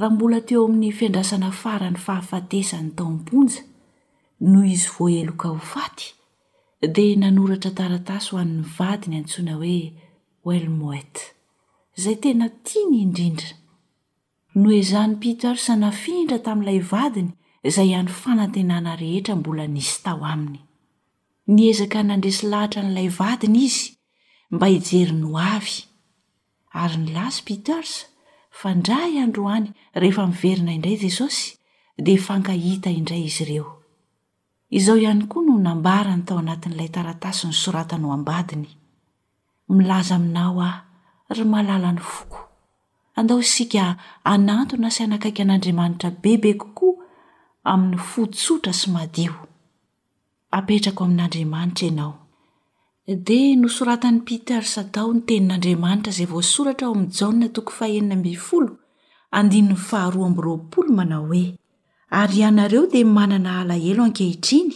[0.00, 3.62] raha mbola teo amin'ny fiandrasana farany fahafatesan'ny taoamponja
[4.52, 6.06] noho izy voaelo ka ho faty
[6.96, 9.74] dia nanoratra taratasy ho ann'ny vadiny antsoina hoe
[10.48, 11.16] welmoet
[11.98, 13.50] izay tena tiany indrindra
[14.60, 17.30] no ezany peters nafiintra tamin'ilay vadiny
[17.68, 20.60] izay hany fanantenana rehetra mbola nisy tao aminy
[21.56, 23.84] nyezaka nandresy lahatra n'ilay vadiny izy
[24.54, 25.76] mba hijeri no avy
[26.82, 27.92] ary ny lasy peters
[28.60, 29.66] fa ndra androany
[30.02, 31.44] rehefa miverina indray jesosy
[32.04, 33.66] de fankahita indray izy ireo
[34.78, 38.68] izao ihany koa no nambara ny tao anatin'ilay taratasi ny soratano ambadiny
[39.68, 40.76] milaza aminao ao
[41.36, 42.40] ry malala ny foko
[43.16, 43.84] andao sika
[44.32, 47.00] anantona sy hanakaiky an'andriamanitra bebe kokoa
[47.64, 49.32] amin'ny fotsotra sy madio
[50.52, 52.19] apetrako amin'andriamanitra ianao
[53.08, 57.48] dia nosoratan'i pitersa tao ny tenin'andriamanitra zay voasoratra ao am'y j
[60.72, 61.46] tooha manao hoe
[62.12, 64.72] ary ianareo dia manana alahelo ankehitriny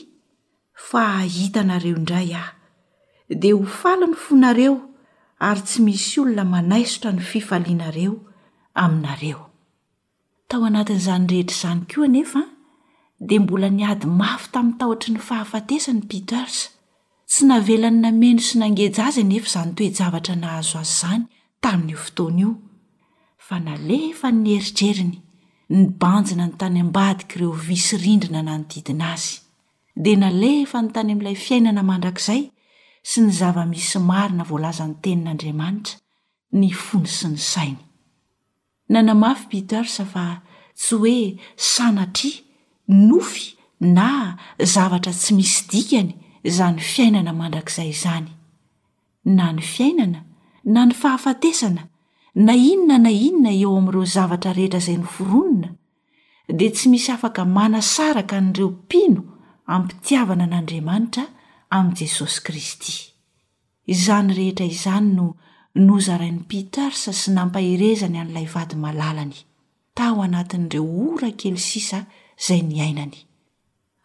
[0.89, 4.75] fa ahitanareo indray aho dia ho fala ny fonareo
[5.39, 8.15] ary tsy misy olona manaisotra ny fifalianareo
[8.75, 9.41] aminareo
[10.49, 12.41] tao anatin'izany rehetr' izany koa anefa
[13.27, 16.74] dia mbola niady mafy tamin'ny tahotry ny fahafatesany piters
[17.27, 21.25] tsy navelany nameno sy nangej azy nyefa izany toejavatra nahazo azy izany
[21.63, 22.51] tamin'io fotona io
[23.47, 25.15] fa nalefa nyheritreriny
[25.77, 29.37] ny banjina ny tany ambadika ireo visyrindrina na nodidina azy
[30.05, 32.43] dia nalefa ny tany amin'ilay fiainana mandrakizay
[33.09, 35.95] sy ny zava-misy marina voalazan'ny tenin'andriamanitra
[36.61, 37.81] ny fony sy ny sainy
[38.93, 40.27] nanamafy piter sa fa
[40.81, 41.19] tsy hoe
[41.73, 42.33] sanatri
[43.09, 43.47] nofy
[43.97, 44.09] na
[44.75, 46.13] zavatra tsy misy dikany
[46.51, 48.29] izany fiainana mandrakizay izany
[49.37, 50.21] na ny fiainana
[50.75, 51.85] na ny fahafatesana
[52.47, 55.71] na inona na inona eo amin'ireo zavatra rehetra izay ny foronina
[56.59, 59.21] dia tsy misy afaka manasaraka an'ireo mpino
[59.73, 61.25] aminympitiavana an'andriamanitra
[61.77, 62.95] amin'i jesosy kristy
[63.95, 65.27] izany rehetra izany no
[65.89, 69.39] nozarain'i pitarsa sy nampahirezany an'ilay vady malalany
[69.97, 71.99] tao anatin'ireo ora kely sisa
[72.41, 73.19] izay ny ainany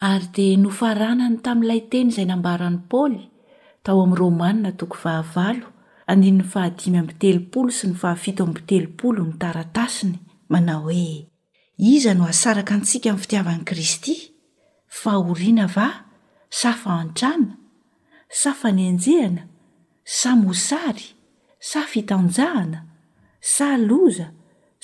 [0.01, 3.23] ary dia nofaranany tamin'ilay teny izay nambaran'ni paoly
[3.83, 5.67] tao amin'ny romanina toko vahavalo
[6.11, 10.15] aninony fahadimy mytelopolo sy ny fahafito amitelopolo ny taratasiny
[10.51, 11.27] manao hoe
[11.93, 14.15] iza no asaraka antsika amin'ny fitiavan'i kristy
[15.01, 15.87] fahhoriana va
[16.59, 17.57] sa faantrana
[18.41, 19.43] sa fanenjehana
[20.19, 21.07] sa mosary
[21.69, 22.79] sa fitanjahana
[23.53, 24.27] sa loza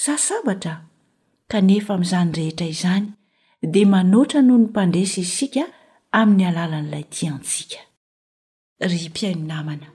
[0.03, 0.76] sa sabatra
[1.52, 3.09] kanefa amin'izany rehetra izany
[3.74, 5.64] di manoatra noho ny mpandresa isika
[6.20, 7.80] amin'ny alalan'ilay ti antsika
[8.90, 9.88] ry mpiainonamana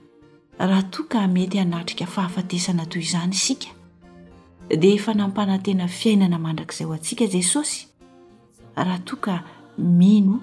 [0.59, 3.69] raha toka mety hanatrika fahafatesana toy izany isika
[4.81, 7.79] dia efa nampanan-tena fiainana mandrakizay ho antsika jesosy
[8.75, 9.35] raha toaka
[9.99, 10.35] mino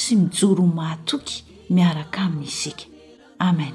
[0.00, 1.34] sy mijoro matoky
[1.74, 2.84] miaraka amin' isika
[3.38, 3.74] amen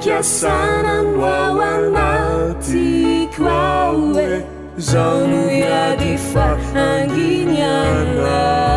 [0.00, 4.42] kasarano ao annatiko ao e
[4.78, 8.68] zao no iady fahanginy ana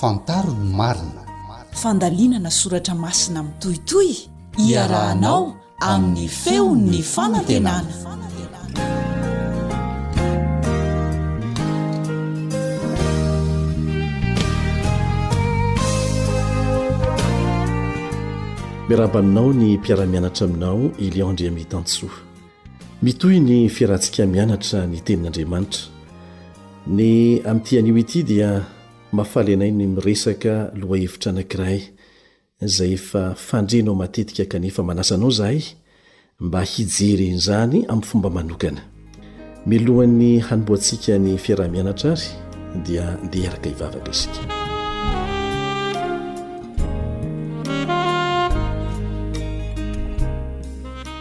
[0.00, 1.22] fantariny marina
[1.82, 4.10] fandalinana soratra masina mi'y toitoy
[4.70, 5.42] iarahanao
[5.92, 7.94] amin'ny feon'ny fanantenana
[18.88, 22.16] miarabaninao ny mpiaramianatra aminao iliondria mitansoa
[23.04, 25.80] mitoy ny fiarantsika mianatra ny tenin'andriamanitra
[26.88, 27.04] ny
[27.50, 28.50] ami'ty anio ity dia
[29.12, 31.80] mahafaly ianay ny miresaka loha hevitra anankiray
[32.62, 35.62] zay efa fandrenao matetika kanefa manasanao zahay
[36.40, 38.80] mba hijereny zany amin'ny fomba manokana
[39.66, 42.28] milohan'ny hanmboantsika ny fiaraha-mianatra ary
[42.86, 44.40] dia ndea haraka hivavaka sika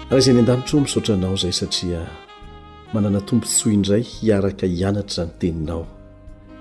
[0.10, 2.06] raha izany a-danitra misaotranao zay satria
[2.94, 5.99] manana tombo tso indray hiaraka hianatra zany teninao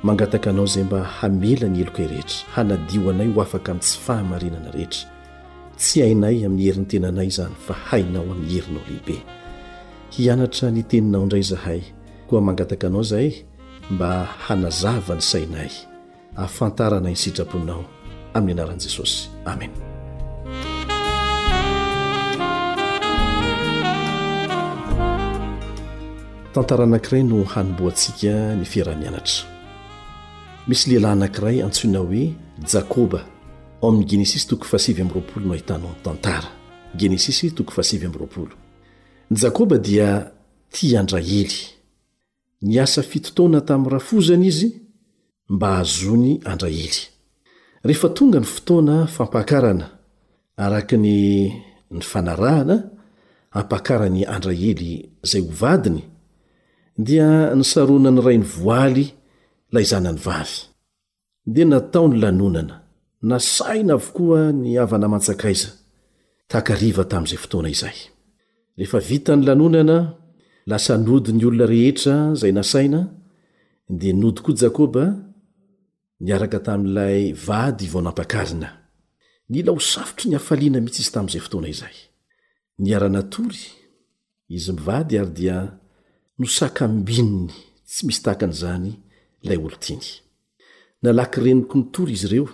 [0.03, 3.81] mangataka anao izay mba hamela ny eloka y e rehetra hanadio anay ho afaka amin'n
[3.83, 5.11] tsy fahamarinana rehetra
[5.79, 9.17] tsy hainay amin'ny heriny tenanay izany fa hainao amin'ny herinao lehibe
[10.15, 11.83] hianatra nyteninao indray zahay
[12.31, 13.31] koa mangataka anao izay
[13.91, 14.11] mba
[14.47, 15.71] hanazava ny sainay
[16.37, 17.83] afantaranay ny sitraponao
[18.39, 19.73] amin'ny anaran'i jesosy amen
[26.55, 29.58] tantaranankiray no hanomboantsika ny fiarahny anatra
[30.69, 32.35] misy lehlahy anankiray antsoina hoe
[32.75, 33.25] jakoba
[33.83, 34.57] ao amin'ny geness no
[35.53, 36.51] ahita tantarae
[39.31, 40.31] jakoba dia
[40.71, 41.49] tia andra hely
[42.63, 44.81] ni asa fitotoana tamin'ny rafozany izy
[45.49, 47.01] mba hahazony andra hely
[47.85, 49.91] rehefa tonga ny fotoana fampakarana
[50.57, 51.53] araki ny
[51.91, 52.83] ny fanarahana
[53.51, 56.03] ampakarany andra hely zay hovadiny
[56.99, 59.15] dia nysaroana ny rainy voaly
[59.73, 60.55] la izana ny vavy
[61.55, 62.77] di natao ny lanonana
[63.31, 65.71] nasaina avokoa ny avana mantsakaiza
[66.53, 67.97] takariva tamin'izay fotoana izay
[68.79, 69.99] rehefa vita ny lanonana
[70.71, 73.01] lasa nody ny olona rehetra zay nasaina
[74.01, 75.05] dia nody koa jakoba
[76.25, 78.69] niaraka tamin'ilay vady vao nampakarina
[79.53, 81.99] nila ho safotro ny hafaliana mihitsy izy tamin'izay fotoana izahy
[82.83, 83.63] niara-natory
[84.57, 85.57] izy mivady ary dia
[86.41, 87.49] nosakambininy
[87.91, 88.93] tsy misy takan'izany
[89.43, 90.21] lay olotiny
[91.03, 92.47] nalaky reniko nitoro izy ireo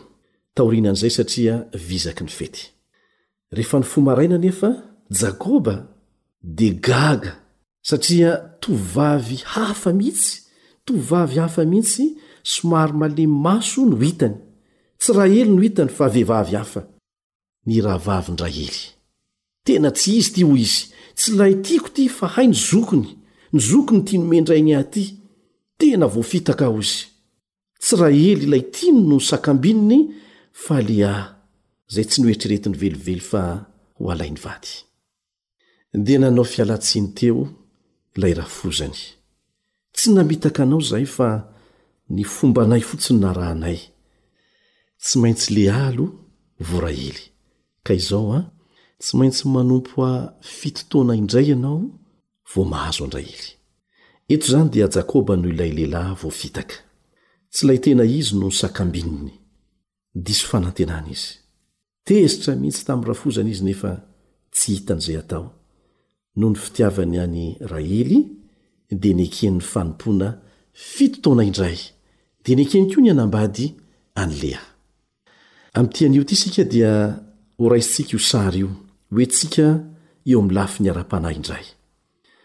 [0.57, 1.55] taorianan'izay satria
[1.89, 2.63] vizaky ny fety
[3.57, 4.71] rehefa ny fo maraina nefa
[5.23, 5.75] jakoba
[6.57, 7.33] dia gaga
[7.89, 10.35] satria toy vavy hafa mihitsy
[10.85, 12.05] toy vavy hafa mihitsy
[12.53, 14.37] somary male maso no hitany
[15.01, 16.83] tsy raha ely no hitany fa vehivavy hafa
[17.67, 18.79] ny raha vavin-dra ely
[19.65, 20.81] tena tsy izy ity hoy izy
[21.17, 23.09] tsy lay tiako ity fa hay ny zokony
[23.55, 25.05] ny zokony tya nomendrainy ahty
[25.79, 27.01] tena voafitaka aho izy
[27.83, 29.99] tsy rah ely ilay tiany no sakambininy
[30.65, 31.19] faleah
[31.95, 33.43] zay tsy noetriretin'ny velively fa
[33.97, 34.75] ho alain'ny vady
[36.07, 37.39] dia nanao fialatsiny teo
[38.17, 39.03] ilay rafozany
[39.97, 41.29] tsy namitaka anao zahay fa
[42.15, 43.79] ny fomba anay fotsiny na rahanay
[45.05, 46.07] tsy maintsy le alo
[46.69, 47.23] vo ra hely
[47.87, 48.45] ka izao a ah,
[49.03, 50.15] tsy maintsy manompo a
[50.59, 51.81] fitotoana indray ianao
[52.51, 53.39] vo mahazo andra ely
[54.29, 56.77] eto izany dia jakoba no ilay lehilahy voafitaka
[57.53, 59.33] tsy ilay tena izy no sakambininy
[60.25, 61.31] diso fanantenana izy
[62.07, 63.91] tezitra mihitsy tamin'ny rafozana izy nefa
[64.55, 65.47] tsy hitan'izay atao
[66.39, 68.19] no ny fitiavany any rahely
[69.01, 70.29] dia nyekeniny fanompoana
[70.95, 71.79] fitotaona indray
[72.45, 73.67] dia nyekeny koa ny anambady
[74.23, 74.69] any lehay
[75.81, 76.93] amtian'io ity sika dia
[77.65, 78.71] oraisintsika io sary io
[79.15, 79.67] hoeantsika
[80.31, 81.67] eo amin'ny lafy ny ara-panahy indray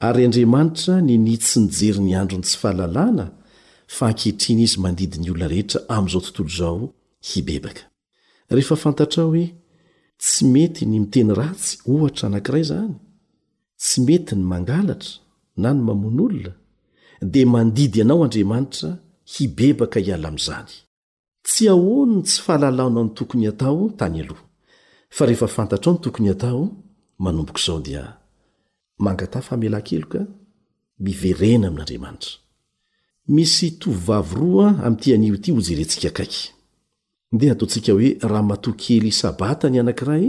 [0.00, 3.26] ary andriamanitra nynitsy nijery ny androny tsy fahalalàna
[3.96, 6.78] fa ankehitriny izy mandidi ny olona rehetra amin'izao tontolo izao
[7.30, 7.82] hibebaka
[8.56, 9.46] rehefa fantatrao hoe
[10.22, 12.92] tsy mety ny miteny ratsy ohatra anankiray izany
[13.80, 15.12] tsy mety ny mangalatra
[15.62, 16.52] na ny mamon' olona
[17.32, 18.90] dia mandidy ianao andriamanitra
[19.34, 20.70] hibebaka hiala amin'izany
[21.48, 24.44] tsy ahoany ny tsy fahalalàna ny tokony hatao tany aloha
[25.16, 26.60] fa rehefa fantatrao ny tokony hatao
[27.24, 28.04] manomboko izao dia
[28.98, 30.20] mangata famela keloka
[31.04, 32.30] miverena amin'andriamanitra
[33.34, 36.42] misy tovivavy roa a am'ty anio ity ho jerentsika akaiky
[37.34, 40.26] ndea ataontsika hoe raha matokely sabata ny anankiray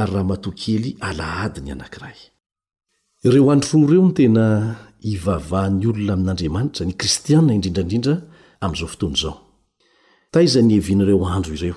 [0.00, 2.18] ary raha matokely alahadi ny anankiray
[3.26, 4.44] ireo andrro reo no tena
[5.08, 8.14] hivavahan'ny olona amin'andriamanitra ny kristiana indrindraindrindra
[8.62, 9.36] amin'izao fotoany izao
[10.32, 11.76] taiza ny hevin'reo andro ireo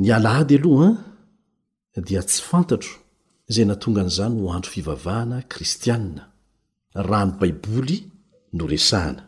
[0.00, 0.88] ny alaady aloha
[1.96, 2.92] an dia tsy fantatro
[3.52, 6.22] zay natongan'zany oandro fivavahana kristianna
[7.08, 7.98] rany baiboly
[8.58, 9.22] noresahana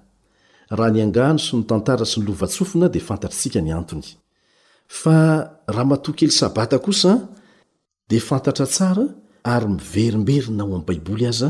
[0.77, 4.11] raha niangano sy ny tantara sy ny lovatsofina dia fantatra nsika ny antony
[5.03, 5.17] fa
[5.73, 7.13] raha matokely sabata kosa
[8.09, 9.05] di fantatra tsara
[9.55, 11.49] ary miverimberinao am'ny baiboly aza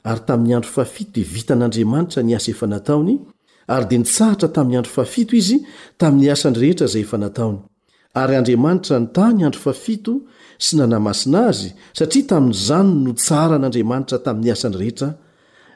[0.04, 3.14] ary tamin'ny andro fahafito di vita n'andriamanitra niasa efa nataony
[3.74, 5.58] ary dia nitsaratra tamin'ny andro fahafito izy
[5.98, 7.58] tamin'ny asany rehetra zay efa nataony
[8.20, 10.12] ary andriamanitra nytany andro fahafito
[10.64, 15.08] sy nanamasina azy satria taminyzany no tsara n'andriamanitra tamin'ny asany rehetra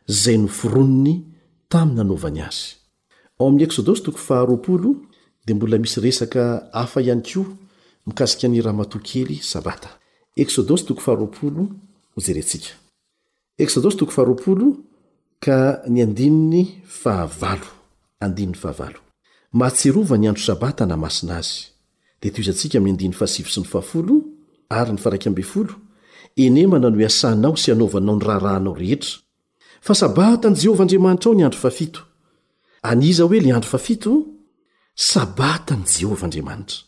[0.08, 1.16] zay noforoniny
[1.72, 2.76] taminy nanaovany azy
[10.38, 10.62] eaha
[19.52, 21.56] mahatserova ny andro sabata namasina azy
[22.20, 24.14] dia to izantsika mi'y andinny fahasivo sy ny fahafolo
[24.78, 25.72] ary ny faraikbfolo
[26.44, 29.16] enemana no e asanao sy anovanao ny raharahanao rehetra
[29.86, 32.02] fa sabatany jehovah andriamanitra ao nyandro faiza
[33.24, 36.80] oe adrosabata ny jehovadriamaitra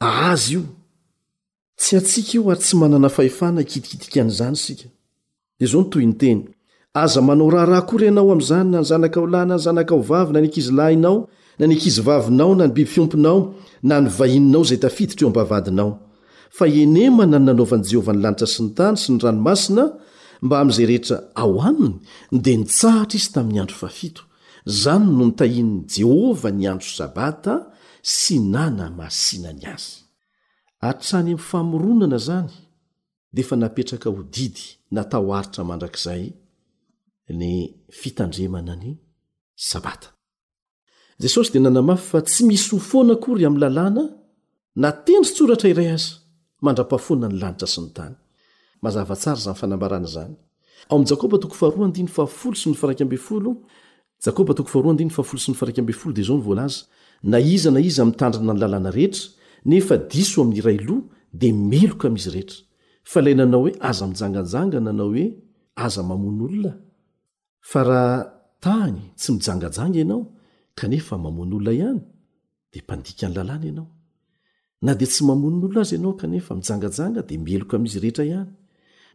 [0.00, 0.62] aaz io
[1.80, 4.86] tsy atsika io ary tsy manana fahefana ikitikitikaan'izany sika
[5.60, 6.40] ia zao no toy nyteny
[7.02, 11.18] aza manao raharahakory ianao ami'izany na ny zanaka olana ny zanaka ho vavy naneakizy lahinao
[11.58, 13.40] naneakizy vavinao na ny biby fiompinao
[13.88, 15.90] na nyvahininao zay tafiditra eo ambavadinao
[16.56, 19.84] fa ienemana ny nanaovan'i jehovah nilanitra sy ny tany sy ny ranomasina
[20.44, 21.96] mba ami'izay rehetra ao aminy
[22.36, 24.22] ndea nitsahatra izy tamin'ny andro fahafito
[24.82, 27.54] zany no nitahin' jehovah nyandro sabata
[28.08, 29.84] s nnamasinany az
[30.90, 32.50] atranyam'famoronana zany
[33.34, 34.62] di fa napetraka ho didy
[34.96, 36.22] nataoaritra mandrakzay
[37.40, 37.46] ny
[38.00, 38.86] fitandremanany
[39.70, 44.04] sabatassdi nanamafy fa tsy misy ho foana kory ami'ny lalàna
[44.82, 46.12] na tendry tsoratra iray aza
[46.64, 50.32] mandra-pafoana ny lanitra sy ny tanymazavatsara zany fanambaana zany
[50.90, 51.08] aoaml
[52.60, 53.50] sy nfaraamb folo
[56.16, 56.82] dia zao ny voalaza
[57.22, 59.22] na iza na iza mi'tandrina ny lalàna rehetra
[59.70, 60.96] nefa diso amin'nyiray lo
[61.40, 62.58] dia meloka am'izy rehetra
[63.10, 65.24] fa ilay nanao hoe aza mijangajanga nanao hoe
[65.84, 66.72] aza mamon' olona
[67.70, 68.16] fa raha
[68.64, 70.22] tany tsy mijangajanga ianao
[70.78, 72.00] kanefa mamon' olona ihany
[72.72, 73.88] dia mpandika ny lalàna ianao
[74.86, 78.50] na di tsy mamon'olona azy ianao kanefa mijangajanga di meloka m'izy rehetra ihany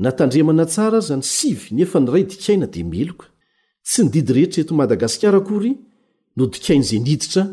[0.03, 3.25] na tandremana tsara aza ny sivy nefa nyray dikaina di meloka
[3.87, 5.71] tsy nydidy rehetra eto madagasikara kory
[6.37, 7.43] no dikaina zay niditra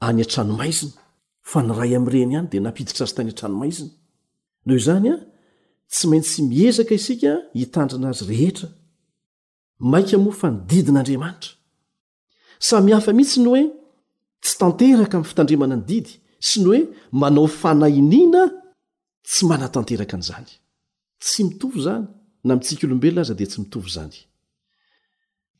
[0.00, 0.92] any atranomaizina
[1.48, 3.92] fa ny ray ami'reny iany di napiditra azy tany an-tranomaiziny
[4.66, 5.16] noho izany a
[5.92, 8.68] tsy mains tsy miezaka isika hitandriana azy rehetra
[9.90, 11.52] mainka moa fa nididin'andriamanitra
[12.68, 13.62] sami hafa mihitsy ny hoe
[14.44, 16.12] tsy tanteraka ami'ny fitandriamana ny didy
[16.48, 16.80] sy ny hoe
[17.20, 18.42] manao fanainiana
[19.30, 20.50] tsy manatanteraka an'izany
[21.24, 22.06] tsy mitovy zany
[22.46, 24.16] na mitsika olombelona aza di tsy mitovy zany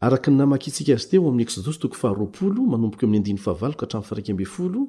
[0.05, 4.09] araka ny namakintsika azy teo amin'ny ekxodosy toko faharoapolo manomboka o ami'ny andiny fahavaloka hatramin'ny
[4.09, 4.81] faraika ambe folo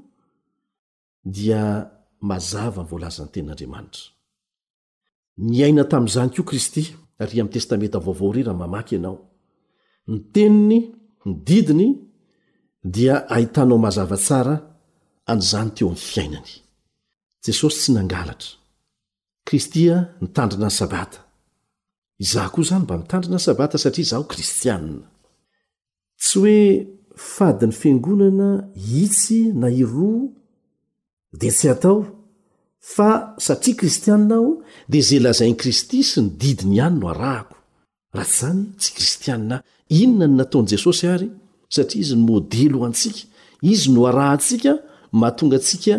[1.36, 1.62] dia
[2.30, 4.04] mazava nyvoalaza ny ten'andriamanitra
[5.50, 6.84] ny aina tamin'izany ko kristy
[7.22, 9.16] ary amin'ny testamenta vaovao riran mamaky ianao
[10.12, 10.78] ny teniny
[11.28, 11.88] nydidiny
[12.96, 14.56] dia ahitanao mazava tsara
[15.32, 16.52] an'izany teo amin'ny fiainany
[17.46, 18.52] jesosy tsy nangalatra
[19.48, 21.20] kristya nytandrina ny sabata
[22.20, 25.06] izah koa izany mba mitandrina sabata satria izahho kristianna
[26.22, 26.62] tsy hoe
[27.34, 28.50] fadiny fiangonana
[28.90, 30.22] hitsy na iroa
[31.40, 32.00] dia tsy atao
[32.96, 33.10] fa
[33.46, 34.52] satria kristianna aho
[34.92, 37.56] dia zay lazainyi kristy sy ny didiny ihany no arahako
[38.16, 39.56] raha tsy zany tsy kristianna
[40.02, 41.30] inona ny nataon'i jesosy ary
[41.76, 43.22] satria izy ny modely o antsika
[43.72, 44.72] izy no arahantsika
[45.20, 45.94] mahatonga atsika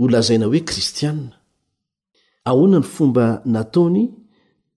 [0.00, 1.32] holazaina hoe kristianna
[2.50, 3.24] ahonany fomba
[3.54, 4.02] nataony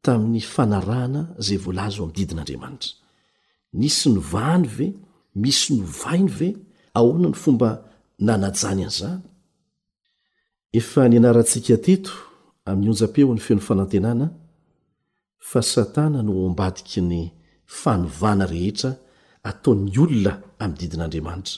[0.06, 2.90] tamin'ny fanarahana zay voalaza o ami'nydidin'andriamanitra
[3.82, 4.88] misy novahany ve
[5.44, 6.50] misy novainy ve
[7.00, 7.70] ahoana ny fomba
[8.28, 9.20] nanajany an'izany
[10.80, 12.14] efa ny anarantsika teto
[12.70, 14.28] amin'yonja-peo 'ny feny fanantenana
[15.50, 17.22] fa satana no ombadiky ny
[17.82, 18.92] fanovana rehetra
[19.50, 20.34] ataon'ny olona
[20.64, 21.58] amin'ny didin'andriamanitra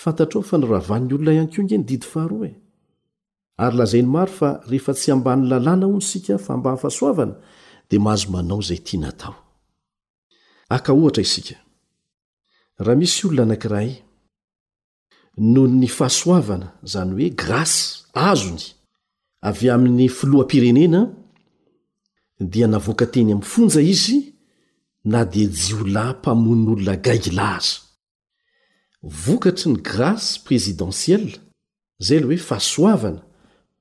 [0.00, 2.52] fantatrao fanoravan'ny olona ihany keo nge nydidi faharo e
[3.64, 7.36] ary lazainy maro fa rehefa tsy amban'ny lalàna ho ny sika fa mbany fahasoavana
[7.90, 9.36] de mahazo manao zay tia natao
[10.76, 11.56] aka ohatra isika
[12.84, 13.90] raha misy olona anankiray
[15.52, 17.80] noho ny fahasoavana zany hoe grasy
[18.30, 18.64] azony
[19.48, 21.00] avy amin'ny filohampirenena
[22.52, 24.18] dia navoaka teny ami'ny fonja izy
[25.12, 27.76] na de jiolahy mpamon'olona gagilaza
[29.24, 31.24] vokatry ny gracy presidensiel
[32.04, 33.20] zay aloh hoe fahasoavana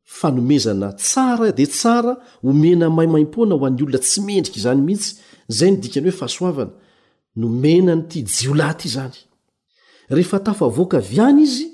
[0.04, 2.14] fa nomezana tsara dia tsara
[2.46, 5.12] homena mahimaim-poana ho an'ny olona tsy mendrika izany mihitsy
[5.58, 6.74] zay nodikany hoe fahasoavana
[7.40, 9.20] nomena ny ty jiolaty zany
[10.16, 11.68] rehefa tafavoaka vy any izy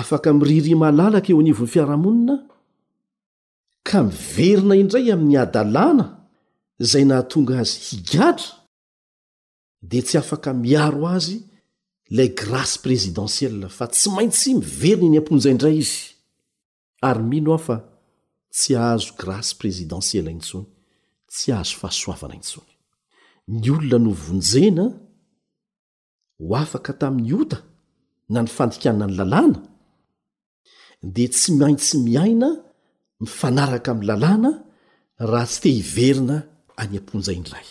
[0.00, 2.34] afaka miriry mahalalaka eo anivon'ny fiarahamonina
[3.88, 6.04] ka miverina indray amin'ny adalàna
[6.84, 8.50] izay nahatonga azy higatra
[9.88, 11.38] dia tsy afaka miaro azy
[12.16, 16.04] lay gracy presidensiel fa tsy maintsy miverina ny amponja indray izy
[17.02, 17.76] ary mino aho fa
[18.56, 20.68] tsy ahazo grace presidensiela intsony
[21.30, 22.72] tsy ahazo fahasoavana intsony
[23.60, 24.84] ny olona no vonjena
[26.44, 27.58] ho afaka tamin'ny ota
[28.32, 29.58] na ny fandikana ny lalàna
[31.14, 32.48] dia tsy maintsy miaina
[33.22, 34.50] mifanaraka amin'ny lalàna
[35.30, 36.36] raha tsy te hiverina
[36.82, 37.68] any am-ponjaindray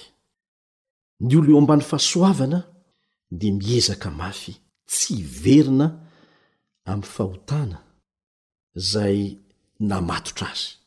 [1.27, 2.59] ny olona eo ambany fahasoavana
[3.39, 4.53] di miezaka mafy
[4.91, 5.85] tsy hiverina
[6.91, 7.77] ami'ny fahotana
[8.75, 9.37] zay
[9.79, 10.77] naaotazy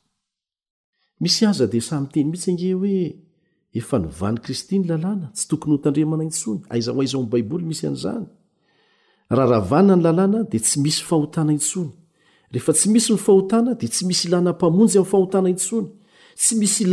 [1.46, 3.00] aadsateyihitsyeoe
[4.06, 8.26] nvany kristy ny lalàna tsy tokony tandremana itsony aizaaizao amy baiboly misy an'zany
[9.36, 15.76] haa nylna de tsy misy hotnasnetsyisy hotn de tsymisy lanampamonjy am fahotanasnytsy
[16.66, 16.88] isy n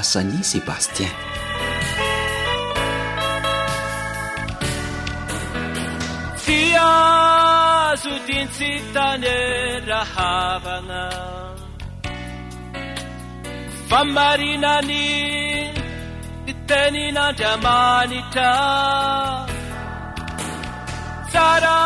[0.00, 1.14] asany sebastian
[6.42, 9.38] tsy azotintsitane
[9.90, 11.04] rahabagna
[13.90, 15.04] famarinany
[16.70, 18.52] teninandramanitra
[21.32, 21.78] sara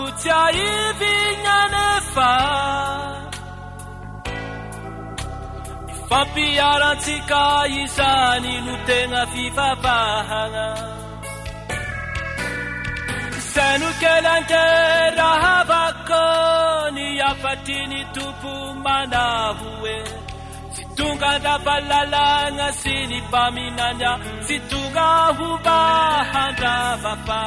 [0.00, 2.32] otsya ibignanefa
[6.10, 7.44] fampiarantsika
[7.82, 10.66] izany no tena fifavahagna
[13.54, 14.64] zay no kelange
[15.20, 16.24] rahavako
[16.96, 18.52] ny afatry ny tompo
[18.84, 19.98] manaho oe
[20.72, 24.12] tsy tonga andrava lalàgna sy ny mpaminanya
[24.44, 27.42] tsy tonga hombahandravafa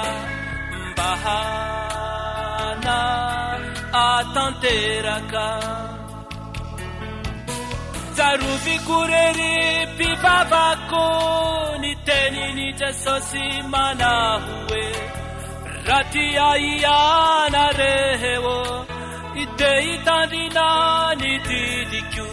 [0.88, 2.99] mbahana
[4.10, 5.47] atanteraka
[8.17, 9.56] zaruvikureri
[9.97, 11.08] pipavaku
[11.82, 14.86] ni tenini jesosi mana huwe
[15.88, 18.86] rati ya iyanare hewo
[19.43, 20.69] iteitandina
[21.15, 22.28] ni didikyu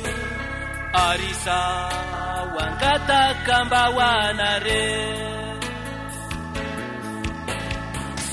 [1.05, 1.59] arisa
[2.59, 5.15] wangata kambawanare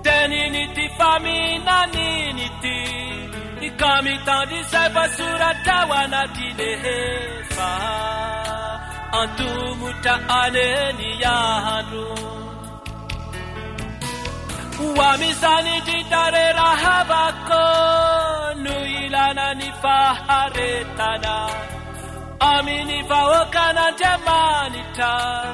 [0.03, 2.83] teniniti fami na niniti
[3.67, 7.09] ikamitan dizapasuratawana tinehe
[7.55, 7.73] fa
[9.13, 12.15] antumuta aneni yahanu
[14.81, 17.65] wamisani ditarerahabako
[18.63, 21.49] nuilana ni faharetana
[22.41, 25.45] amini fawoka na ndamanita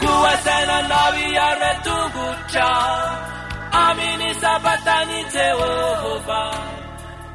[0.00, 2.68] kuwasena nawiyaretuguca
[3.84, 6.42] amini sapatani jeoova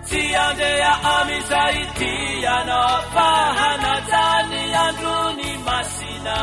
[0.07, 6.39] tiandeya ami zaitiyanao pahana tani yandruni masina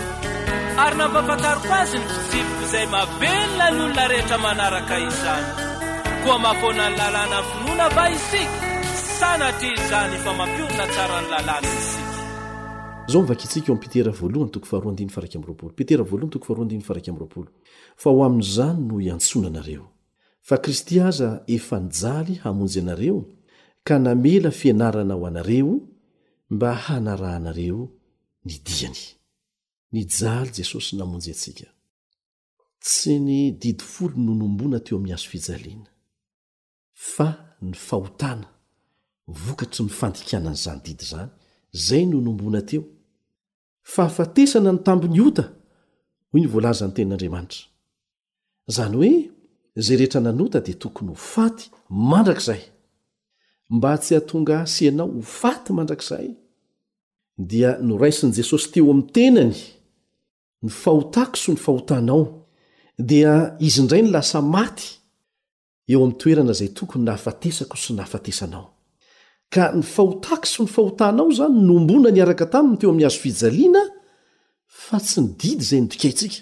[0.84, 5.46] ary nampapatariko azy ny fisivpo izay mabelona ny olona rehetra manaraka izany
[6.22, 8.58] koa mapoana ny lalàna ny finona va isika
[9.18, 12.10] sanatri izany efa mampionona tsara ny lalàna isika
[13.08, 17.46] izao mivakiitsika o ami' pitera voalohany toko faharoapolpitera valhn toaharao
[18.02, 19.84] fa ho amin'izany no hiantsonanareo
[20.48, 23.18] fa kristy aza efa nijaly hamonjy anareo
[23.86, 25.72] ka namela fianarana ho anareo
[26.54, 27.82] mba hanarahnareo
[28.46, 29.00] ni diany
[29.94, 31.66] ny jaly jesosy namonjy atsika
[32.82, 35.86] tsy ny didy folon nonombona teo amin'ny azofijaliana
[37.12, 37.28] fa
[37.62, 38.48] ny fahotana
[39.44, 41.28] vokatry mifandikanan'izany didy zany
[41.86, 42.82] zay nonombona teo
[43.94, 45.44] fahafatesana ny tambony ota
[46.30, 47.62] hoy ny voalaza ny ten'andriamanitra
[48.70, 49.12] izany hoe
[49.80, 51.70] izay rehetra nanota dia tokony ho faty
[52.10, 52.60] mandrakizay
[53.76, 56.26] mba tsy hatonga asyianao ho faty mandrakzay
[57.50, 59.56] dia noraisin'i jesosy teo amin'ny tenany
[60.64, 62.46] ny fahotaki so ny fahotanao
[62.98, 64.84] dia izy ndray ny lasa maty
[65.90, 68.66] eo amin'ny toerana izay tokony nahafatesako sy nahafatesanao
[69.52, 73.82] ka ny fahotaki so ny fahotanao izany nombona ny araka taminy teo amin'ny azo fijaliana
[74.84, 76.38] fa tsy nydidy izay nidikayntsika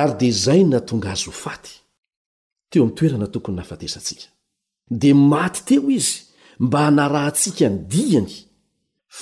[0.00, 1.72] ary dia zayn nahatonga azy ho faty
[2.70, 4.26] teo ami'ny toerana tokony nahafatesantsika
[5.00, 6.18] dia maty teo izy
[6.66, 8.32] mba hanarahntsika ny diany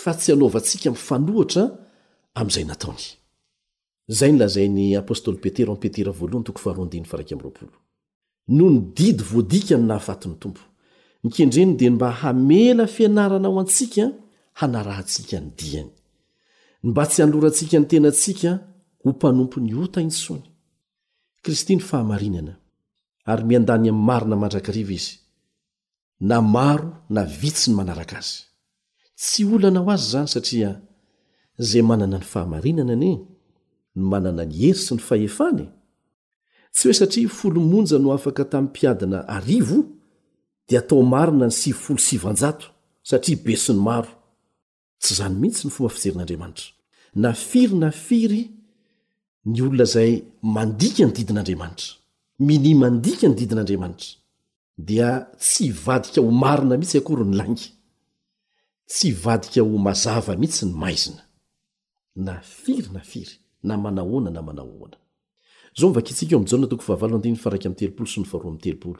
[0.00, 1.62] fa tsy hanaovantsika mifanohatra
[2.40, 3.04] amn'izay nataony
[4.08, 6.44] zay ny lazainy apôstoly petera ampetera vln
[8.46, 10.60] no ny didy voadika ny nahafatin'ny tompo
[11.24, 14.04] nykendreny dia mba hamela fianarana ao antsika
[14.60, 15.90] hanarahntsika ny diany
[16.82, 18.50] mba tsy hanlorantsika ny tenantsika
[19.04, 20.44] ho mpanompo ny otaintsony
[21.42, 22.52] kristy ny fahamarinana
[23.30, 25.14] ary miandany ami'nymarina mandrakariv izy
[26.28, 28.36] na maro na vitsy ny manaraka azy
[29.22, 30.70] tsy olana aho azy zany satria
[31.68, 33.12] zay manana ny fahamarinana ane
[33.96, 35.66] ny manana ny hery sy ny fahefany
[36.74, 39.78] tsy hoe satria folomonja no afaka tamin'ny mpiadina arivo
[40.68, 42.66] dia atao marina ny sivyfolo sivanjato
[43.08, 44.10] satria be sy ny maro
[45.02, 46.66] tsy zany mihintsy ny fomba fijerin'andriamanitra
[47.22, 48.42] na firy na firy
[49.52, 51.90] ny olona zay mandika ny didin'andriamanitra
[52.46, 54.08] mini mandika ny didin'andriamanitra
[54.78, 57.66] dia tsy vadika ho marina mihitsy akory ny langy
[58.90, 61.22] tsy vadika ho mazava mihitsy ny maizina
[62.16, 63.34] na firy na firy
[63.68, 64.96] na manahoana na manaoana
[65.78, 68.96] zao mivakitsika o amjnatokoavlo dfa raik telopolo sy nfaro amy telopol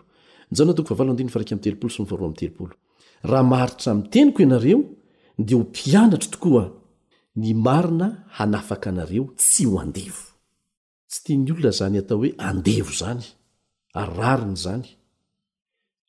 [0.56, 2.74] jna tok avalo adn fa y ay telopolo sy nfaroa telopolo
[3.30, 4.80] raha maaritra miteniko ianareo
[5.46, 6.64] de ho mpianatro tokoa
[7.40, 10.22] ny marina hanafaka anareo tsy ho andevo
[11.10, 13.24] tsy tiany olona zany atao hoe andevo zany
[14.02, 14.84] arrariny zany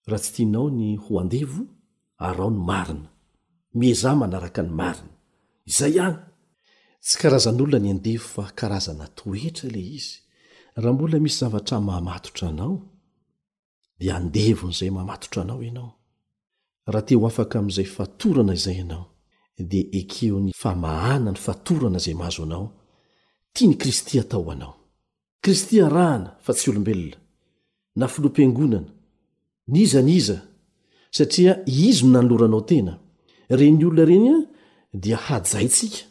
[0.09, 1.59] raha tsy tianao ny ho andevo
[2.27, 3.09] arao ny marina
[3.79, 5.13] miezah manaraka ny marina
[5.71, 6.17] izay ahy
[7.05, 10.11] tsy karazan'olona ny andevo fa karazana toetra le izy
[10.81, 12.75] raha mbola misy zavatra mahmatotra anao
[13.99, 15.91] dia andevon' izay mahamatotra anao ianao
[16.93, 19.05] raha teo afaka amin'izay fatorana izay ianao
[19.69, 22.67] dia ekeony famahana ny fatorana izay mahazo anao
[23.53, 24.75] tia ny kristy atao anao
[25.43, 27.17] kristy arahana fa tsy olombelona
[27.97, 28.89] na filoam-piangonana
[29.73, 30.37] niza n iza
[31.15, 31.53] satria
[31.87, 32.93] izy no na no lora anao tena
[33.59, 34.27] renny olona ireny
[34.93, 36.03] a dia hajaytsika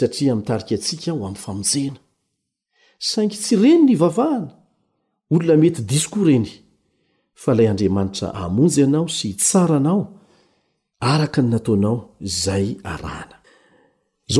[0.00, 2.00] satria mitarika atsika ho amin'ny famonjena
[3.10, 4.50] saingy tsy reni ny vavahana
[5.34, 6.48] olona mety disko reny
[7.42, 10.02] fa lay andriamanitra amonjy anao sy tsara anao
[11.12, 11.96] araka ny nataonao
[12.28, 14.38] izay aaatsyisy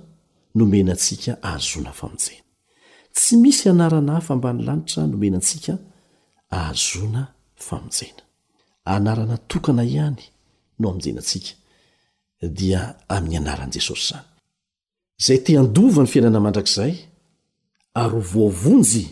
[0.59, 1.33] nomenasia
[6.57, 7.23] ahazona
[7.61, 8.25] faonjena
[8.95, 10.23] anarana tokana ihany
[10.79, 11.51] no aminjenatsika
[12.59, 12.79] dia
[13.15, 14.25] amin'ny anaran'i jesosy zany
[15.25, 16.93] zay te andova ny fiainana mandrak'izay
[18.03, 19.03] ary ho voavonjy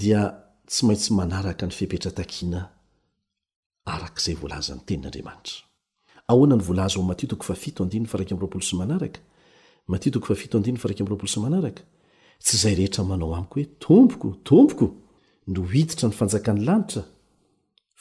[0.00, 0.20] dia
[0.70, 2.60] tsy maintsy manaraka ny fepetra takiana
[3.94, 5.56] arak'izay voalaza ny tenin'andriamanitra
[6.30, 9.20] ahoana ny volaza ao mn' matitoko fa fito andiny faraiky am'roapolo sy manaraka
[9.92, 11.82] matitoko fa fito andinany faraik mroapolo sy manaraka
[12.44, 14.86] tsy izay rehetra manao amiko hoe tomboko tompoko
[15.52, 17.02] no oititra ny fanjakan'ny lanitra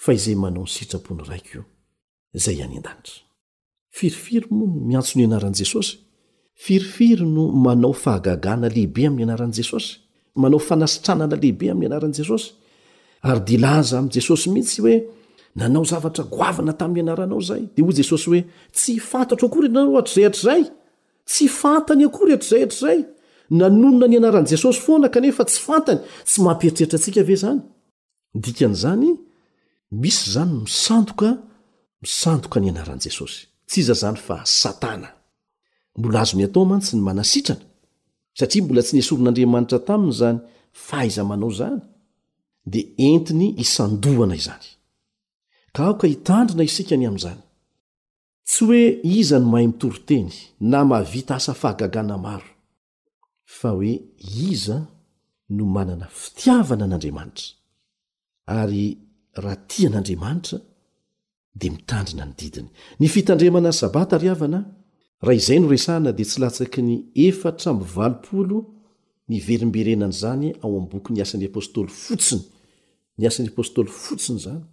[0.04, 1.64] oenomanaofhlehie
[9.12, 10.00] mjess
[10.38, 12.46] manao fanasitranana lehibe amin'yanaran'jesosy
[13.24, 14.96] ary dilaza amin' jesosy mihitsy hoe
[15.60, 18.42] nanao zavatra goavana tamin'ny anaranao zay dia oy jesosy hoe
[18.78, 20.62] tsy fantatro akory nanao atrzay atrzay
[21.30, 23.00] tsy fantany akory hatrzay atrray
[23.60, 27.36] nanonona ny anaran'i jesosy foana kanefa tsy fantany tsy mamperitreritra atsika ve
[28.62, 29.10] zany'zany
[30.02, 31.28] misy izany misandoka
[32.04, 35.10] misandoka ny anaran'i jesosy tsy iza zany fa satana
[35.98, 37.64] mbola azo ny atao mantsy ny manasitrana
[38.38, 40.40] satria mbola tsy ny asoron'andriamanitra taminy izany
[40.88, 41.82] faaiza manao izany
[42.72, 44.68] dia entiny hisandohana izany
[45.76, 47.42] ka aoka hitandrina isikany amin'izany
[48.50, 48.84] tsy hoe
[49.20, 50.32] iza no mahay mitoroteny
[50.72, 52.50] na mahavita asa fahagagana maro
[53.58, 53.92] fa hoe
[54.54, 54.78] iza
[55.56, 57.48] no manana fitiavana an'andriamanitra
[58.62, 58.86] ary
[59.41, 60.60] raha tia n'andriamanitra
[61.60, 62.69] dia mitandrina ny didiny
[63.00, 64.63] ny fitandremana ny sabata ry havanay
[65.26, 66.95] raha izay noresana dia tsy latsaky ny
[67.28, 68.58] efatramvalopolo
[69.30, 72.43] ny verimberenana izany ao amin'ny bokyny asan'ny apôstôly fotsiny
[73.17, 74.63] ny asan'ny apôstôly fotsiny zany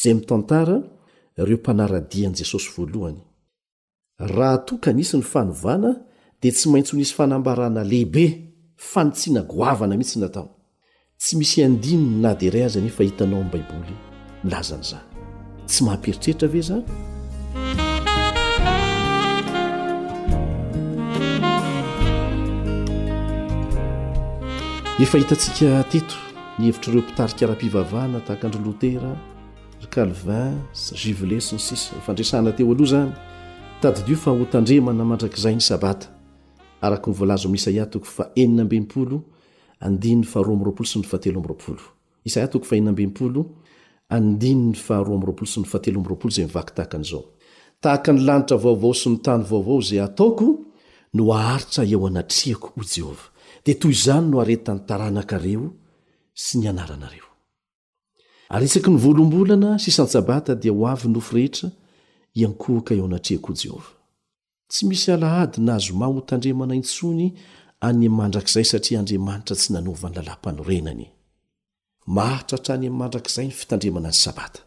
[0.00, 0.76] zay mitantara
[1.40, 3.20] ireo mpanaradian'i jesosy voalohany
[4.34, 5.90] raha tokanisy ny fanovana
[6.40, 8.24] dia tsy maintsy ho nisy fanambarana lehibe
[8.90, 10.48] fanontsiana goavana mihitsy natao
[11.22, 13.94] tsy misy andininy na de iray azy any fahitanao amin'ny baiboly
[14.44, 14.98] milazan'iza
[15.70, 16.82] tsy mahamperitreritra ve zany
[25.04, 26.16] efa hitantsika teto
[26.58, 29.10] nihevitra ireo mpitarikaara-pivavahana tahaka andro lotera
[29.84, 33.12] rcalvins givilet sy ny sisy fandraisana teo aloha zany
[33.82, 36.06] tadidio fa hotandremana mandrak'zay ny sabata
[36.86, 39.16] araka nyvoalazo ami isaia toko fa enina ambempolo
[39.82, 39.86] o
[47.82, 50.46] tahaka ny lanitra vaovao sy ny tany vaovao zay ataoko
[51.14, 53.26] no aharitra eo anatriako o jehovah
[53.64, 55.66] dia toy izany no aretany taranakareo
[56.44, 57.26] sy ny anaranareo
[58.54, 61.68] ary isaky nyvolombolana sisan-sabata dia ho avy nofo rehetra
[62.36, 63.90] hiankohaka eo anatriako o jehova
[64.70, 67.26] tsy misy alahady nahazo mao tandreamana intsony
[67.88, 71.06] any am'mandrak'izay satria andriamanitra tsy nanovan'ny lalaympanorenany
[72.16, 74.60] mahrtrahtra any am'mandrak'zay ny fitandrimana ny sabata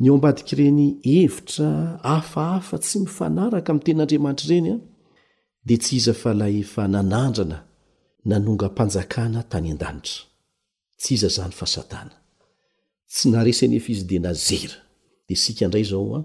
[0.00, 1.68] ny o ambadika ireny hevitra
[2.08, 4.76] hafahafa tsy mifanaraka amin'ny ten'andriamanitra reny a
[5.68, 7.58] di tsy iza fa la efa nanandrana
[8.30, 10.22] nanonga mpanjakana tany an-danitra
[11.00, 12.14] tsy iza zany fa satana
[13.12, 14.78] tsy naresany efa izy dia na zera
[15.26, 16.20] dea sika indray zao a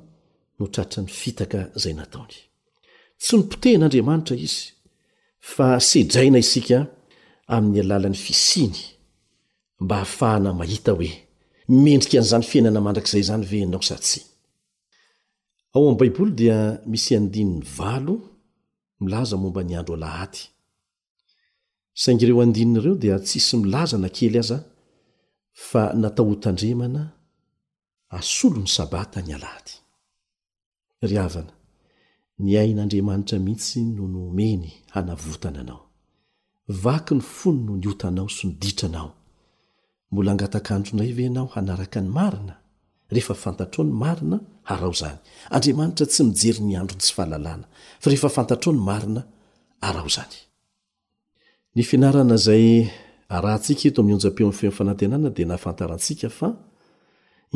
[0.60, 2.36] notraitra nyfitaka zay nataony
[3.22, 4.65] tsy ny mpotehin'andriamanitra izy
[5.47, 6.80] fa sedraina isika
[7.56, 8.75] amin'ny alalan'ny fisiny
[9.84, 11.12] mba hahafahana mahita hoe
[11.86, 14.19] mendrika an'izany fiainana mandrak'izay zany ve anao sa tsy
[15.75, 16.58] ao ami'n baiboly dia
[16.91, 18.15] misy andininy valo
[19.04, 20.41] milaza momba ny andro alahaty
[22.02, 24.58] saing ireo andininaireo dia tsisy milaza na kely aza
[25.69, 27.02] fa natao hotandremana
[28.17, 29.73] asolo ny sabata ny alahaty
[31.10, 31.54] ry avana
[32.39, 35.82] ny ain'andriamanitra mihitsy no nyomeny hanavotana anao
[36.67, 39.10] vaky ny fony noo nyotanao sy miditranao
[40.12, 42.56] mbola angatakandrondray ve anao hanaraka ny marina
[43.12, 44.38] rehefa fantatro ny marina
[44.71, 45.19] arao zany
[45.56, 47.65] andriamanitra tsy mijery ny andron sy fahalalana
[47.99, 49.21] fa rehefa fantatro ny marina
[49.88, 50.38] arao zany
[51.75, 52.71] ny finranazay
[53.36, 56.47] ahantsika eto mionjapeo am fefanatenana de naafantarantsika fa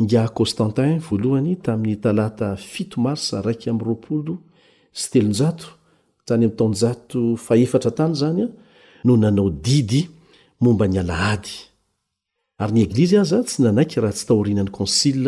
[0.00, 4.34] ingacostantin voalohany tamin'ny talata fito marsa raiky am'roapolo
[4.94, 5.66] sy telonjato
[6.28, 8.48] tany am' taonjato faefatra tany zany a
[9.06, 10.00] no nanao didy
[10.62, 11.52] momba ny alahady
[12.62, 15.20] ary ny egliza azy a tsy nanaiky raha tsy tahorianan'ny consil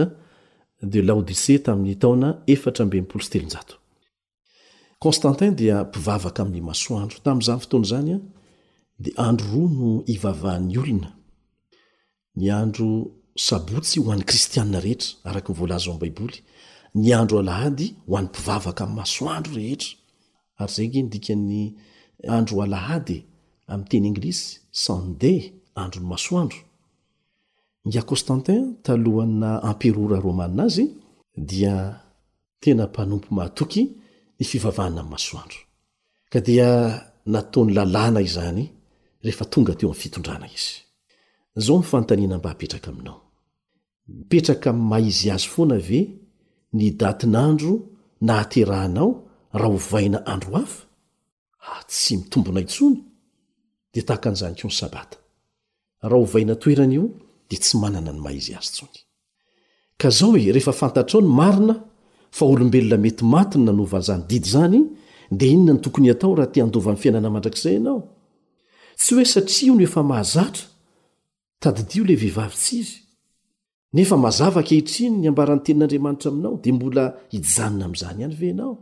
[0.92, 3.74] de laodice tamin'ny taona efatrabepolo stelojato
[5.04, 8.16] constantin dia mpivavaka amin'ny masoaandro tam'izany fotoana zanya
[9.04, 11.10] di andro roa no ivavahan'ny olona
[12.38, 12.86] ny andro
[13.48, 16.38] sabotsy ho an'ny kristiana rehetra araky nivoalazo ami baiboly
[17.00, 19.90] ny andro alahady hoan'nympivavaka amin'ny masoandro rehetra
[20.62, 21.58] ary zay ny ndikany
[22.38, 23.18] andro alahady
[23.72, 24.44] amin'nyteny inglisy
[24.84, 25.38] sandeh
[25.82, 26.60] andro ny masoandro
[27.88, 30.84] nga constantin talohana amperora romania azy
[31.50, 31.76] dia
[32.62, 33.82] tena mpanompo mahatoky
[34.38, 35.60] ny fivavahana ay masoandro
[36.32, 36.68] ka dia
[37.32, 38.64] nataony lalàna izany
[39.24, 40.74] rehefa tonga teo am' fitondrana izy
[41.64, 43.18] zaomifantaniana mba apetraka aminao
[44.30, 46.00] petraka mahizy azy fona ve
[46.78, 47.72] ny datin'andro
[48.26, 49.08] na haterahanao
[49.60, 50.78] raha hovaina andro afa
[51.70, 52.98] ah, tsy mitombona intsony
[53.92, 55.16] dea tahaka an'izany ko ny sabata
[56.10, 57.04] raha hovaina toerana io
[57.50, 58.98] de tsy manana ny mahaizy azy ntsony
[60.00, 61.74] ka zao hoe rehefa fantatra ao ny marina
[62.36, 64.78] fa olombelona mety maty ny nanovan'izany didy zany
[65.38, 67.98] dia inona ny tokony atao raha ti handova amny fiainana mandrak'izay anao
[69.00, 70.64] tsy hoe satria io no efa mahazatra
[71.62, 72.96] tadidio ilay vehivavitsy izy
[73.94, 78.74] nefa mazava kehitriny ny ambaran'ny tenin'andriamanitra aminao dia mbola hijanona amin'izany ihany ve anao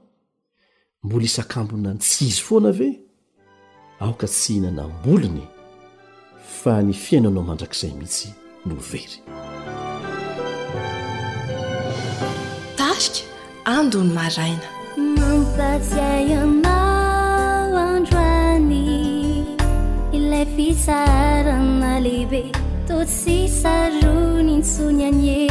[1.04, 2.88] mbola isakambona ny tsy izy foana ve
[4.02, 5.44] aoka tsy hinanambolony
[6.60, 8.28] fa ny fiainanao mandrakizay mihitsy
[8.68, 9.14] novery
[12.78, 13.22] tasika
[13.78, 14.68] andony maraina
[22.06, 22.34] md
[23.08, 25.46] sy sarony ntsony any e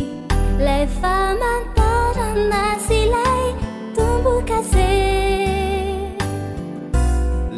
[0.66, 3.46] la famantorannasy lay
[3.96, 4.92] tombokaze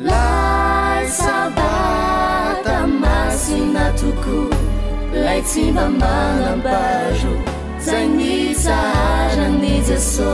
[0.05, 0.23] la
[1.17, 4.37] sabata masina toko
[5.25, 7.31] lay tsy mba manambazo
[7.85, 10.31] zay ny saranny jeso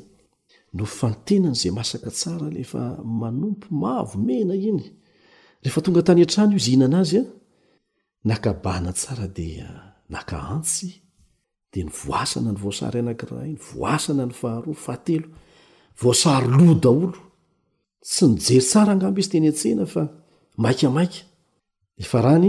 [0.74, 4.86] nofantenany zay masaka sara lefa manompo mavo mena iny
[5.64, 9.40] ehefa tonga tany antrany o izy inana azyanakaana sara d
[10.34, 10.90] a antsy
[11.72, 15.28] de ny voasana ny vosary anaira iy voasana ny faharoa fahatelo
[16.02, 17.12] voasary lodaolo
[18.14, 20.04] sy nyjery sara angambo izy teny antsehna fa
[20.64, 22.46] maaaaa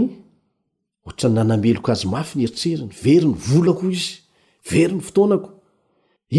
[1.09, 4.11] otrany nanaelok azy mafy nyeritreriny very ny volako izy
[4.69, 5.49] very ny fotoanako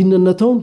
[0.01, 0.63] inonany nataony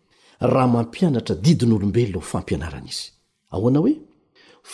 [0.49, 3.05] raha mampianatra didin'olombelona ho fampianarana izy
[3.55, 3.93] aona oe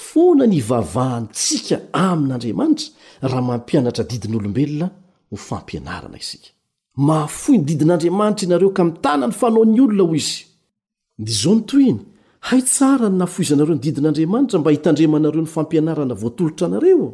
[0.08, 1.76] foana ny ivavahantsika
[2.10, 2.88] amin'andriamanitra
[3.30, 4.88] raha mampianatra didin'olombelona
[5.30, 6.50] ho fampianarana isika
[7.08, 10.34] mahafoy ny didin'andriamanitra inareo ka mitanany fanao ny olona ho izy
[11.26, 12.00] di zao ny toyny
[12.48, 17.08] hay tsara ny nahfo iza anareo nydidin'andriamanitra mba hitandremanareo ny fampianarana voatolotra anareo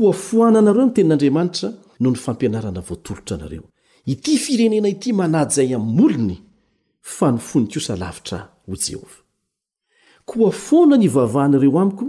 [0.00, 1.68] oa foananareo no tenin'andriamanitra
[2.00, 3.62] no ny fampianarana voatolotra anareo
[4.12, 6.36] ity firenena ity manajay aolony
[7.16, 9.20] fa nyfoninkosa lavitra ho jehova
[10.28, 12.06] koa foana ny vavahan'ireo amiko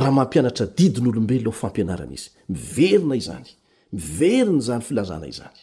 [0.00, 3.48] raha mampianatra didin'olombelona ho fampianarana izy miverona izany
[3.92, 5.58] miverona zany filazana izany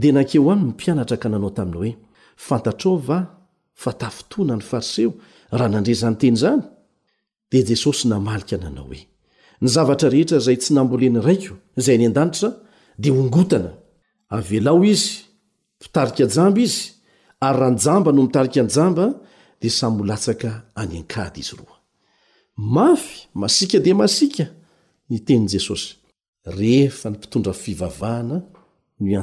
[0.00, 1.92] dia nankeo aminy mpianatra ka nanao taminy hoe
[2.46, 3.18] fantatraova
[3.82, 5.10] fa tafitoana ny fariseo
[5.56, 6.62] raha nandrezanyteny zany
[7.50, 9.00] di jesosy namalika nanao hoe
[9.62, 12.48] ny zavatra rehetra zay tsy namboleny raiko zay ny an-danitra
[13.00, 13.72] dia ongotana
[14.34, 15.10] avelao izy
[15.80, 16.82] mpitarika jamba izy
[17.46, 19.04] ary rahanjamba no mitarika anjamba
[19.60, 21.78] dia samy olatsaka any ankady izy roa
[22.74, 24.46] mafy masika di masika
[25.10, 25.88] ny tenyjesosy
[26.58, 28.36] rehefa ny mpitondra fivavahana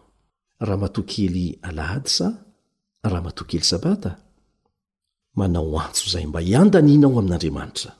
[0.66, 2.26] raha matokely alaadysa
[3.10, 4.10] raha matokely sabata
[5.38, 7.90] manao antso izay mba hiandanianao amin'n'andriamanitra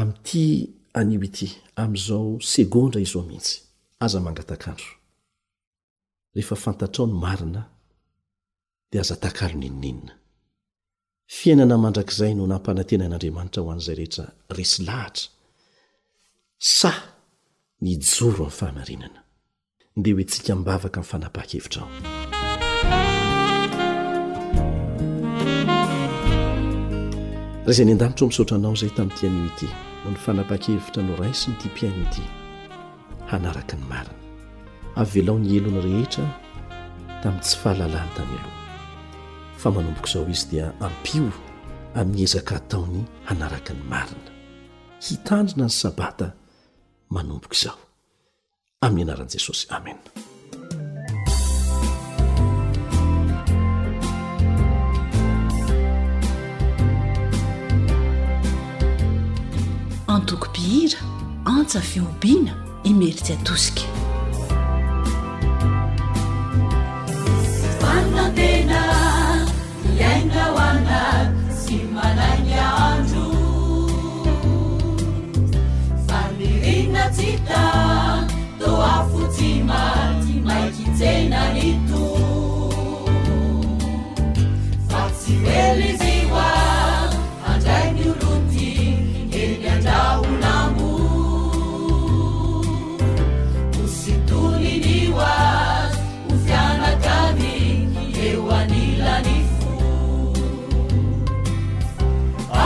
[0.00, 0.42] ami'ity
[0.98, 1.48] anio ity
[1.82, 3.56] amn'izao segôndra iz o mihitsy
[4.04, 4.90] aza mangatakandro
[6.34, 7.62] rehefa fantatrao ny marina
[8.92, 10.12] de aza takalo ninoninna
[11.38, 14.24] fiainana mandrak'izay no nampanantena an'andriamanitra ho an'izay rehetra
[14.56, 15.24] resy lahatra
[16.78, 16.98] sah
[17.84, 19.20] ny joro amin'n fahamarinana
[19.98, 21.90] nde hoetsika mibavaka mi'nfanapaha-khevitra ao
[27.66, 29.68] reyzayny andamitra ho misotra anao zay tamin'yitianinyity
[30.06, 32.24] o ny fanapaha-khevitra no rai sy nytimpiainyty
[33.30, 34.16] hanaraky ny marina
[35.02, 36.24] avelaon'ny elony rehetra
[37.22, 38.60] tami'n tsy fahalalany tamialoha
[39.62, 41.30] fa manomboka izao izy dia ampio
[41.94, 44.30] amin'ny ezaka hataony hanaraka ny marina
[45.06, 46.26] hitandrina ny sabata
[47.14, 47.78] manomboka izao
[48.82, 49.98] amin'ny anaran'i jesosy amen
[60.14, 60.98] antokom-bihira
[61.54, 62.54] antsa fiombiana
[62.90, 63.86] imeritsy atosika
[80.24, 82.00] ti maikisenanito
[84.88, 86.46] fatsy meliziwa
[87.50, 88.76] andray nyoloty i
[89.32, 90.90] heny andraonamo
[93.74, 95.34] tositonini wa
[96.32, 97.54] ozyanakani
[98.16, 99.66] y eoanilanifo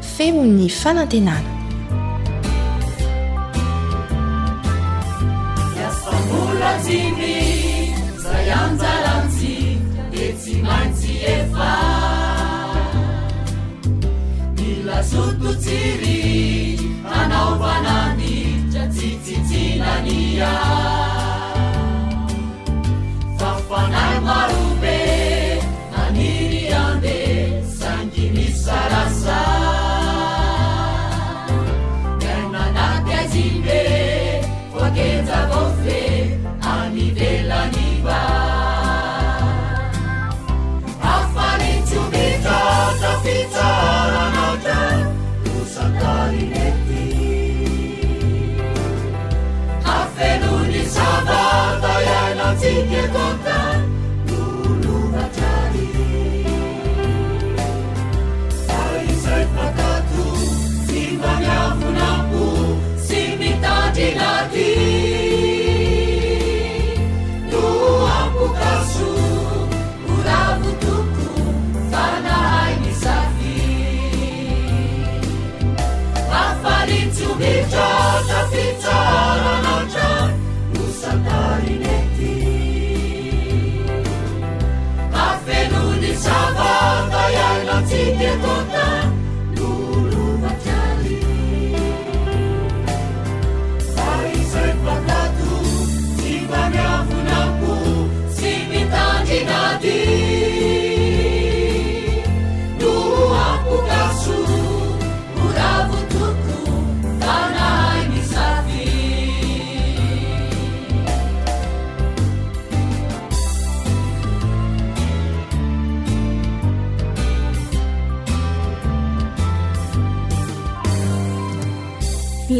[0.00, 1.49] femo ny fanantenana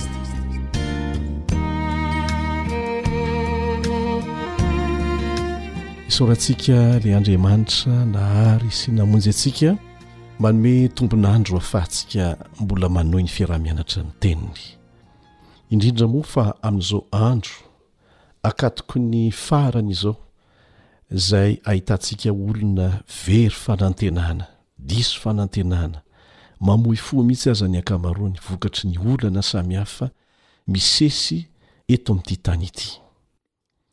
[6.13, 9.77] sorantsika lay andriamanitra nahhary sy namonjy antsika
[10.39, 14.61] manome tombonandro ahafahantsika mbola manoy ny fiaramianatra ny teniny
[15.69, 17.53] indrindra moa fa amin'izao andro
[18.43, 20.15] akatoko ny farana izao
[21.11, 24.45] izay ahitantsika olona very fanantenana
[24.77, 26.01] diso fanantenana
[26.59, 30.09] mamoy fo mihitsy aza ny akamaroa ny vokatry ny olana samy hafa
[30.67, 31.47] misesy
[31.87, 32.89] eto amin'nity tany ity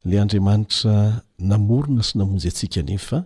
[0.04, 3.18] lay andriamanitra namorona sy namonjy antsika anefa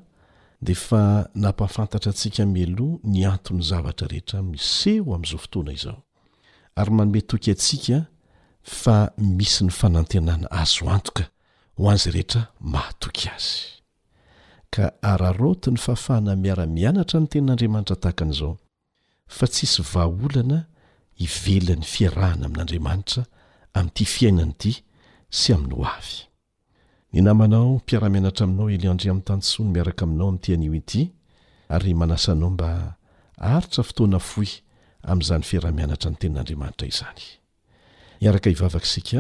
[0.67, 1.03] dia fa
[1.45, 5.99] nampafantatra antsika mialoha ny antony zavatra rehetra miseho amin'izao fotoana izao
[6.81, 7.99] ary manometoky atsika
[8.81, 8.97] fa
[9.39, 11.25] misy ny fanantenana azo antoka
[11.77, 12.43] ho anyzy rehetra
[12.73, 13.59] mahatoky azy
[14.75, 18.53] ka araroty ny fahafahana miara-mianatra ny tenin'andriamanitra tahakan'izao
[19.37, 20.59] fa tsisy vaaolana
[21.21, 23.23] hivelan'ny fiarahana amin'andriamanitra
[23.79, 24.73] amin'nyity fiainany ity
[25.41, 26.17] sy amin'ny ho avy
[27.15, 31.01] ny namanao mpiaramianatra aminao eliandri amin'ny tanntsoa ny miaraka aminao amin'ny tianioity
[31.75, 32.71] ary manasanao mba
[33.49, 34.47] aritsa fotoana foy
[35.11, 37.23] amin'izany fiaramianatra ny tenin'andriamanitra izany
[38.21, 39.19] miaraka ivavaka isika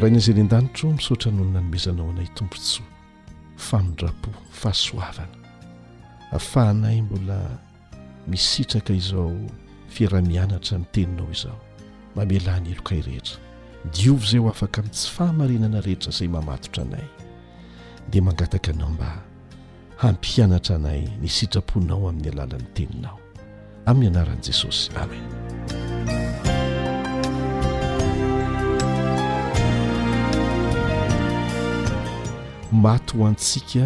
[0.00, 2.86] raignazelian-danitro misaotra nonona nomezanao anay tompontsoa
[3.66, 4.28] fanondrapo
[4.60, 5.36] fahasoavana
[6.30, 7.36] ahafahanay mbola
[8.30, 9.30] misitraka izao
[9.94, 11.58] fieramianatra ny teninao izao
[12.16, 13.38] mamelayny elokay e rehetra
[13.94, 17.04] diovy izayho afaka min tsy fahamarinana rehetra izay mamatotra anay
[18.10, 19.08] dia mangataka anao mba
[20.02, 23.18] hampianatra anay ny sitraponao amin'ny alalan'ny teninao
[23.86, 25.24] amin'ny anaran'i jesosy amen
[32.84, 33.84] matohantsika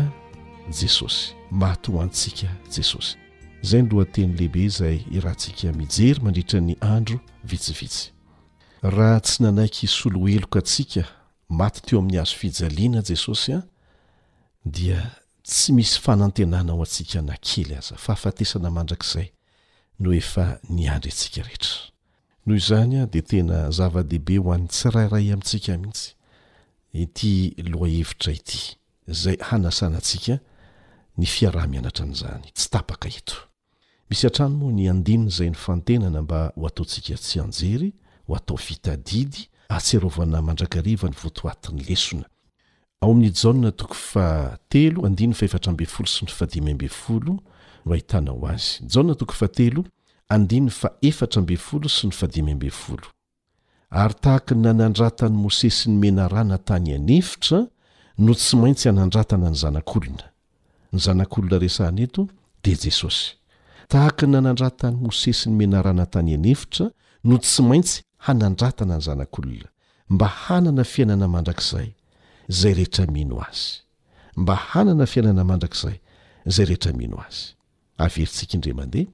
[0.79, 3.17] jesosy matoho antsika jesosy
[3.63, 8.11] izay ny lohateny lehibe izay irahantsika mijery mandritra ny andro vitsivitsy
[8.83, 11.05] raha tsy nanaiky solo heloka atsika
[11.49, 13.63] maty teo amin'ny hazo fijaliana jesosy a
[14.65, 15.11] dia
[15.43, 19.29] tsy misy fanantenana ao antsika na kely aza fahafatesana mandrakizay
[20.01, 21.71] noh efa niandry antsika rehetra
[22.47, 26.13] noho izany a dia tena zava-dehibe ho an tsirairay amintsika mihitsy
[26.93, 28.77] ity loha hevitra ity
[29.11, 30.39] zay hanasanantsika
[31.19, 33.48] ny fiarah-mianatra an'izany tsy tapaka hito
[34.11, 37.91] misy atrano moa ny andinn' izay ny fantenana mba ho ataotsika tsy anjery
[38.27, 43.45] ho atao vitadidy atserovana mandrakariva ny votoatiny lesonaaa' s
[51.45, 53.05] n sy n
[53.95, 57.65] ary tahakan nanandratany mosesy ny mena rana tany anefitra
[58.19, 60.29] no tsy maintsy hanandratana ny zanak'olona
[60.93, 62.29] ny zanak'olona esahneto
[62.61, 63.38] de jesosy
[63.89, 66.87] tahaka ny nanandratany mosesy ny menarana tany anevitra
[67.29, 69.69] no tsy maintsy hanandratana ny zanak'olona
[70.13, 71.89] mba hanana fiainana mandrakzay
[72.53, 73.71] izay rehetra mino azy
[74.41, 75.97] mba hanana fiainana mandrakizay
[76.49, 77.45] izay rehetra mino azy
[78.05, 79.11] avy erintsika indre mandeha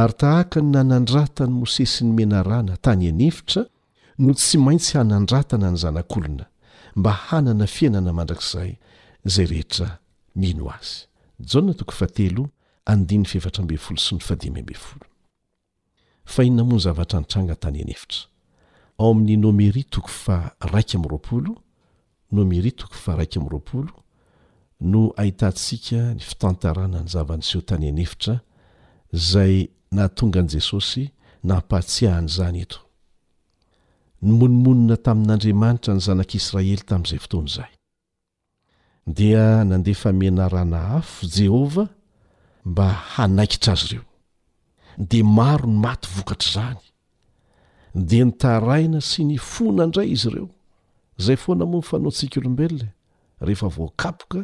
[0.00, 3.62] ary tahaka ny nanandratany mosesyny menarana tany anevitra
[4.24, 6.46] no tsy maintsy hanandratana ny zanak'olona
[6.98, 8.70] mba hanana fiainana mandrakizay
[9.28, 9.88] izay rehetra
[10.42, 11.06] mino azyj
[12.90, 15.06] andiny fefatra ambey folo sy ny fadimy ambe folo
[16.30, 18.26] fa inona moany zavatra nytranga tany anefitra
[18.98, 20.38] ao amin'ny nomeria toko fa
[20.72, 21.52] raika ami'nyroapolo
[22.36, 23.92] nomeria toko fa raika amin'ny roapolo
[24.90, 28.40] no ahitantsika ny fitantarana ny zavanyiseho tany anefitra
[29.18, 29.56] izay
[29.94, 31.04] nahatongan'i jesosy
[31.44, 32.80] nampahatsiahanyizany eto
[34.22, 37.70] ny monomonina tamin'andriamanitra ny zanak'israely tamin'izay fotony izay
[39.06, 41.88] dia nandefa mena rana hafo jehovah
[42.64, 44.02] mba hanaikitra azy reo
[44.96, 46.80] de maro ny maty vokatra zany
[48.08, 50.48] de mitaraina sy ny fona indray izy ireo
[51.24, 52.90] zay foana moa n fanao ntsika olombelona
[53.44, 54.40] rehefa voakapoka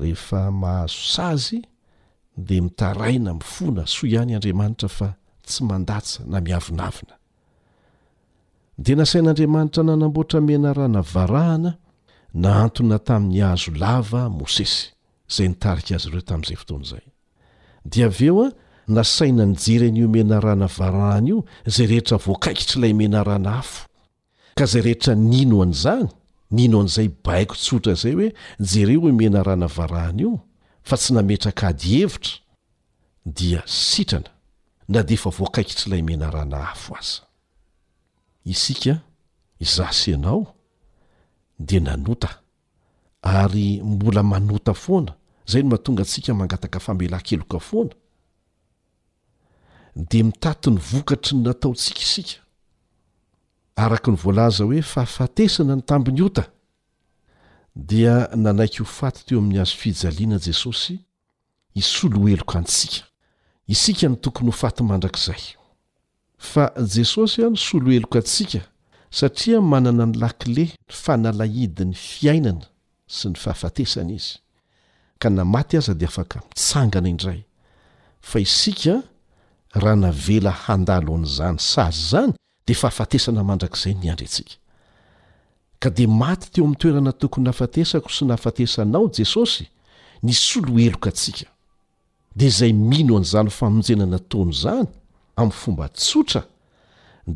[0.00, 1.60] rehefa mahazo sazy
[2.46, 5.08] de mitaraina mifoana soa ihany andriamanitra fa
[5.46, 7.14] tsy mandatsa na miavinavina
[8.84, 11.70] de nasain'andriamanitra nanamboatra mena rana varahana
[12.42, 14.80] na antona tamin'ny azo lava mosesy
[15.34, 17.06] zay nitarika azy ireo tamin'izay fotoanazay
[17.84, 18.52] dia avy eo a
[18.88, 23.84] nasaina ny jery nyomena rana varahana io izay rehetra voakaikitrailay mena rana hafo
[24.54, 26.08] ka zay rehetra nino an'izany
[26.50, 28.28] nino an'izay baiko tsotra izay hoe
[28.58, 30.32] jereo omena rana varahana io
[30.88, 32.34] fa tsy nametra aka dy hevitra
[33.36, 33.60] dia
[33.90, 34.30] sitrana
[34.88, 37.22] na deefa voakaikitra ilay mena rana hafo aza
[38.52, 38.94] isika
[39.64, 40.54] izasy anao
[41.66, 42.30] dia nanota
[43.22, 45.14] ary mbola manota foana
[45.46, 47.90] zay no mahatonga antsika mangataka famelankeloka foana
[49.96, 52.40] de mitati ny vokatry ny nataotsikaisika
[53.76, 56.44] araky ny voalaza hoe fahafatesana ny tambiny ota
[57.76, 60.98] dia nanaiky ho faty teo amin'ny azo fijaliana jesosy
[61.74, 63.06] isolo heloka antsika
[63.68, 65.42] isika ny tokony ho faty mandrak'zay
[66.38, 68.60] fa jesosy a ny solo heloka atsika
[69.10, 72.66] satria manana ny lakile ny fanalahidiny fiainana
[73.06, 74.43] sy ny fahafatesana izy
[75.18, 77.40] ka na maty aza de afaka mitsangana indray
[78.20, 79.02] fa isika
[79.72, 82.32] raha na vela handalo an'izany sazy zany
[82.66, 84.54] de fahafatesana mandrakizay ny andry ntsika
[85.82, 89.64] ka de maty teo amin'ny toerana tokony nafatesako sy nafatesanao jesosy
[90.22, 91.48] ny solo heloka antsika
[92.38, 94.88] de izay mino an'izany o famonjenanataony zany
[95.40, 96.42] amin'ny fomba tsotra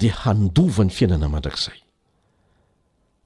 [0.00, 1.78] de handova ny fiainana mandrakzay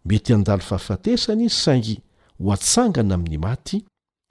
[0.08, 1.96] mety andalo fahafatesany saingy
[2.42, 3.84] ho atsangana amin'ny maty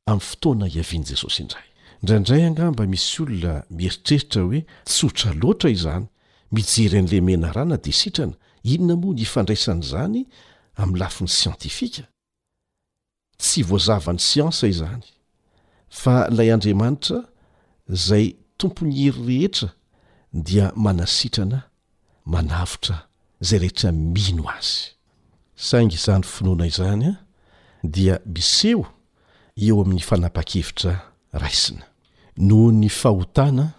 [0.07, 1.67] amin'ny fotoana hiavian' jesosy indray
[2.01, 6.07] indraindray angamba misy olona mieritreritra hoe tsotra loatra izany
[6.51, 8.35] mijery any lehmena rana de sitrana
[8.73, 10.21] inona moa ny ifandraisan' izany
[10.81, 12.03] amin'ny lafiny siantifika
[13.41, 15.03] tsy voazava ny siansa izany
[16.01, 17.19] fa ilay andriamanitra
[17.95, 18.25] izay
[18.59, 19.69] tompo ny hery rehetra
[20.45, 21.59] dia manasitrana
[22.33, 22.97] manavitra
[23.43, 24.89] izay rehetra mino azy
[25.67, 27.13] saingy izany finoana izany a
[27.83, 28.87] dia miseho
[29.59, 30.95] eo amin'ny fanapa-kevitra
[31.33, 31.85] raisina
[32.37, 33.71] noo ny fahotana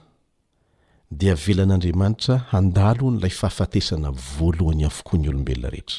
[1.11, 5.99] dia velan'andriamanitra handalo ny lay fahafatesana voalohany ainyfokoany olombelona rehetra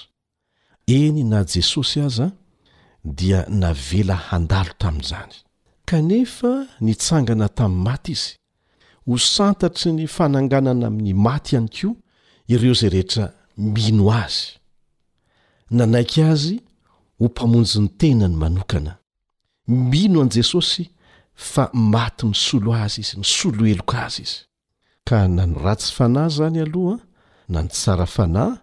[0.88, 2.32] eny na jesosy azaa
[3.04, 5.34] dia na vela handalo tamin'izany
[5.86, 8.34] kanefa nitsangana tamin'ny maty izy
[9.08, 11.96] ho santatry ny fananganana amin'ny maty ihany koa
[12.48, 14.48] ireo izay rehetra mino azy
[15.72, 16.56] nanaiky azy
[17.20, 18.98] ho mpamonjy ny tenany manokana
[19.68, 20.90] mino an' jesosy
[21.36, 24.36] fa maty misolo azy izy misolo eloka azy izy
[25.08, 26.98] ka na ny ratsy fanahy zany aloha
[27.50, 28.58] na ny tsara fanahy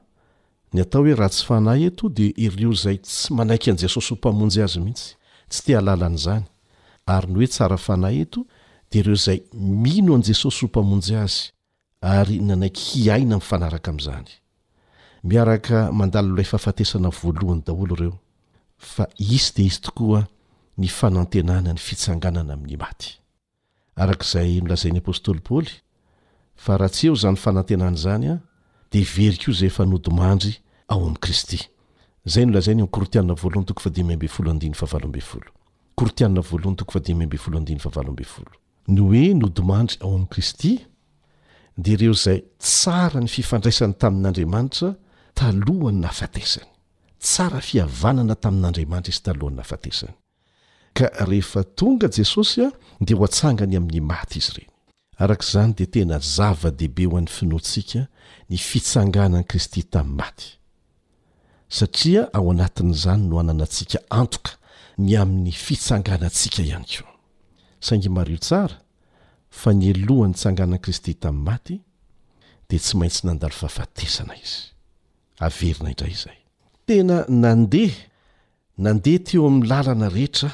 [0.72, 4.62] ny atao hoe ratsy fanahy eto de ireo zay tsy manaiky an' jesosy ho mpamonjy
[4.62, 5.14] azy mihitsy
[5.48, 6.44] tsy tea alalan' izany
[7.06, 8.44] ary ny hoe tsara fanahy eto
[8.90, 11.48] de ireo zay mino an' jesosy ho mpamonjy azy
[12.00, 15.20] ary nanaiky hiaina fanaraka amn'izanyaaahfeaydlis
[19.56, 20.20] e toa
[20.80, 23.10] ny fanatenana ny fitsanganana amin'ny maty
[24.02, 25.72] arak'izay nolazain'ny apôstôly paly
[26.64, 28.34] fa raha tsy eo zany fanantenana zanya
[28.92, 30.54] de iveri zay aam' tno oe nodimandry
[30.88, 31.18] ao amin'
[40.30, 40.80] kristy
[41.82, 44.88] de ireo zay tsara ny fifandraisany tamin'n'andriamanitra
[45.38, 46.70] talohany nafatesany
[47.24, 50.14] tsara fiavanana tamin'n'andriamanitra izy talohany nahafatesany
[50.96, 52.70] ka rehefa tonga jesosy a
[53.00, 54.68] dia ho atsanga ny amin'ny maty izy ireny
[55.22, 58.06] arak'izany dia tena zava-dehibe ho an'ny finoantsika
[58.50, 60.48] ny fitsanganani kristy tamin'ny maty
[61.78, 64.56] satria ao anatin'izany nohananantsika antoka
[65.04, 67.14] ny amin'ny fitsanganantsika ihany koa
[67.80, 68.76] saingy mario tsara
[69.50, 71.76] fa nyalohanitsanganani kristy tamin'ny maty
[72.68, 74.66] dia tsy maintsy nandalo fahafatesana izy
[75.46, 76.38] averina indray izay
[76.86, 78.02] tena nandeha
[78.84, 80.50] nandeha teo amin'ny lalana rehetra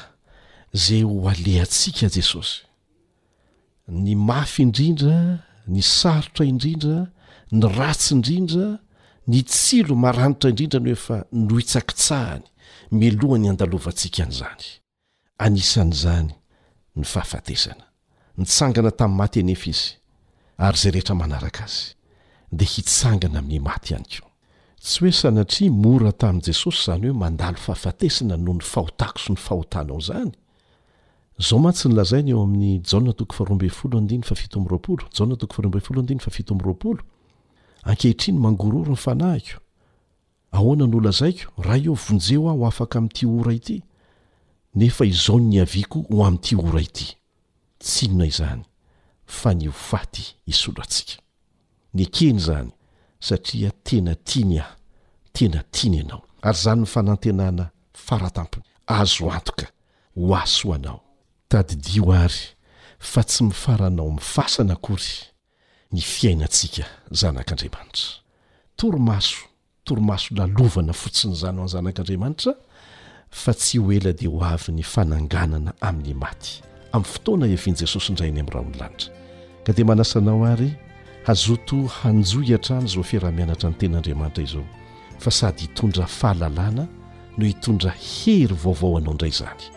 [0.73, 2.65] zay ho ale antsika jesosy
[3.87, 7.05] ny mafy indrindra ny sarotra indrindra
[7.51, 8.77] ny ratsy indrindra
[9.27, 12.43] ny tsilo maranitra indrindra no efa nohitsa-kitsahany
[12.91, 14.65] milohany an-dalovantsika n'izany
[15.45, 16.29] anisan'izany
[16.95, 17.85] ny fahafatesana
[18.37, 19.89] nitsangana tamin'ny maty enefa izy
[20.65, 21.85] ary izay rehetra manaraka azy
[22.57, 24.27] de hitsangana amin'ny maty ihany ko
[24.83, 29.39] tsy hoe sanatria mora tamin'i jesosy izany hoe mandalo fahafatesana no ny fahotako sy ny
[29.45, 30.33] fahotanao zany
[31.39, 35.25] zao matsy ny lazainy eo amin'ny ja toko farombe folodiny fa fito amroapolo jto
[35.69, 37.01] rofofa iroapolo
[37.83, 39.59] ankehitriny mangororo ny fanahiko
[40.51, 43.81] ahoana nolazaiko raha io vonjeho a ho afaka am'iti ora ity
[44.75, 47.15] nefa izaonny aviko o am'ity ora ity
[47.79, 48.63] tsinona zany
[49.27, 51.17] fa nyofaty isolo ats
[51.93, 52.71] ey zany
[53.31, 54.75] aia tena tiny a
[55.33, 59.67] tenainy anao ary zany y fanantenana faratampoy azo antoka
[60.15, 61.03] o asoanao
[61.49, 62.55] tadidio ary
[62.99, 65.09] fa tsy mifaranao miny fasana akory
[65.91, 68.19] ny fiainantsika zanak'andriamanitra
[68.77, 69.45] toromaso
[69.85, 72.53] toromaso lalovana fotsiny zany ho any zanak'andriamanitra
[73.29, 76.61] fa tsy ho ela dia ho avyn'ny fananganana amin'ny maty
[76.93, 79.11] amin'ny fotoana avian'i jesosy indray ny amin'ny raha ony lanitra
[79.65, 80.71] ka dia manasanao ary
[81.25, 84.65] hazoto hanjohiantrano zo feraha-mianatra ny tenaandriamanitra izao
[85.19, 86.87] fa sady hitondra fahalalàna
[87.37, 89.76] no hitondra hery vaovao anao indray izany